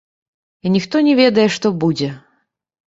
[0.65, 2.13] І ніхто не ведае, што будзе.